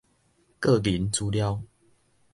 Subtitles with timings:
[0.59, 1.61] 個人資料